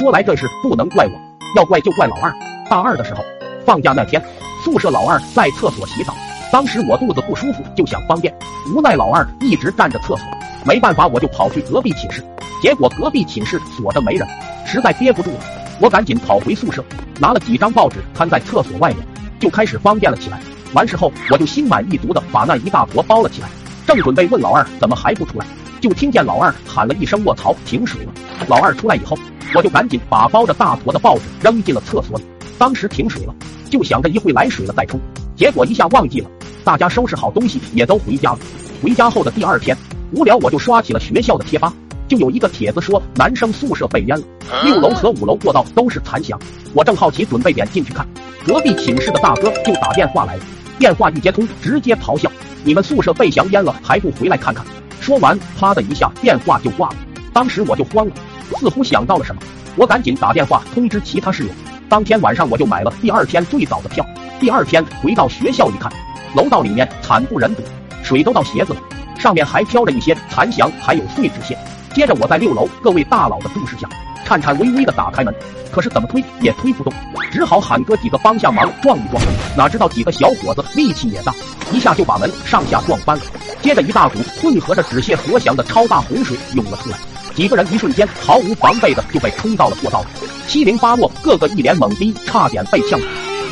[0.00, 1.12] 说来这事不能怪我，
[1.54, 2.34] 要怪就怪老二。
[2.70, 3.22] 大二的时候，
[3.66, 4.18] 放假那天，
[4.64, 6.16] 宿舍老二在厕所洗澡，
[6.50, 8.34] 当时我肚子不舒服，就想方便，
[8.74, 10.20] 无奈老二一直站着厕所，
[10.64, 12.24] 没办法，我就跑去隔壁寝室，
[12.62, 14.26] 结果隔壁寝室锁着没人，
[14.64, 15.40] 实在憋不住了，
[15.82, 16.82] 我赶紧跑回宿舍，
[17.18, 19.06] 拿了几张报纸摊在厕所外面，
[19.38, 20.40] 就开始方便了起来。
[20.72, 23.48] 完事后，我就心满意足的把那一大坨包了起来，
[23.86, 25.44] 正准备问老二怎么还不出来。
[25.78, 28.12] 就听见老二喊了一声“卧槽，停水了！”
[28.48, 29.16] 老二出来以后，
[29.54, 32.24] 我就赶紧把包着大坨的报纸扔进了厕所里。
[32.58, 33.34] 当时停水了，
[33.70, 35.00] 就想着一会来水了再冲，
[35.34, 36.30] 结果一下忘记了。
[36.62, 38.38] 大家收拾好东西也都回家了。
[38.82, 39.76] 回家后的第二天，
[40.12, 41.72] 无聊我就刷起了学校的贴吧，
[42.06, 44.24] 就有一个帖子说男生宿舍被淹了，
[44.62, 46.38] 六楼和五楼过道都是残响。
[46.74, 48.06] 我正好奇，准备点进去看，
[48.46, 50.44] 隔壁寝室的大哥就打电话来了。
[50.78, 52.30] 电话一接通，直接咆哮
[52.64, 54.64] ：“你们宿舍被翔淹了，还不回来看看？”
[55.00, 56.96] 说完，啪的一下，电话就挂了。
[57.32, 58.12] 当时我就慌了，
[58.58, 59.40] 似乎想到了什么，
[59.76, 61.50] 我赶紧打电话通知其他室友。
[61.88, 64.04] 当天晚上我就买了第二天最早的票。
[64.38, 65.92] 第二天回到学校一看，
[66.34, 67.62] 楼道里面惨不忍睹，
[68.02, 68.80] 水都到鞋子了，
[69.18, 71.58] 上面还飘着一些残翔，还有碎纸屑。
[71.92, 73.88] 接着我在六楼各位大佬的注视下，
[74.24, 75.34] 颤颤巍巍的打开门，
[75.70, 76.92] 可是怎么推也推不动，
[77.30, 79.20] 只好喊哥几个帮下忙撞一撞。
[79.56, 81.34] 哪知道几个小伙子力气也大，
[81.72, 83.22] 一下就把门上下撞翻了。
[83.60, 86.96] 接着，一大股混合着纸屑和翔的超大洪水涌了出来，
[87.40, 90.08] 几个人一瞬间毫无防备的就被冲到了过道里，
[90.46, 93.06] 七零八落，个个一脸懵逼，差点被呛死。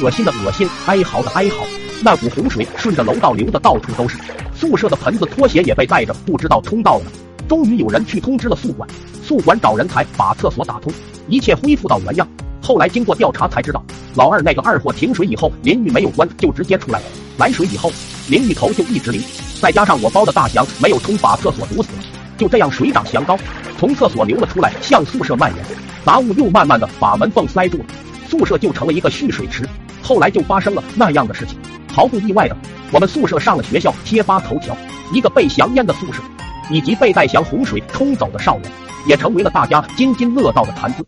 [0.04, 1.64] 恶心的恶心，哀嚎的哀嚎。
[2.02, 4.18] 那股洪水顺着楼道流的到处都是，
[4.54, 7.10] 宿舍的盆子、拖鞋也被带着，不知道冲到了哪。
[7.48, 8.86] 终于有人去通知了宿管，
[9.26, 10.92] 宿管找人才把厕所打通，
[11.26, 12.28] 一切恢复到原样。
[12.60, 13.82] 后来经过调查才知道，
[14.14, 17.06] 老二那个二货停水以后淋浴没有关就直接出来了，
[17.38, 17.90] 来水以后
[18.28, 19.18] 淋浴头就一直淋。
[19.62, 22.02] 再加上我包的大翔没有冲，把厕所堵死了，
[22.38, 23.36] 就这样水涨墙高，
[23.76, 25.64] 从厕所流了出来，向宿舍蔓延，
[26.04, 27.84] 杂物又慢慢的把门缝塞住了，
[28.28, 29.68] 宿舍就成了一个蓄水池。
[30.00, 31.58] 后来就发生了那样的事情，
[31.92, 32.56] 毫不意外的，
[32.92, 34.74] 我们宿舍上了学校贴吧头条，
[35.12, 36.22] 一个被翔淹的宿舍，
[36.70, 38.72] 以及被带翔洪水冲走的少年，
[39.06, 41.04] 也成为了大家津津乐道的谈资。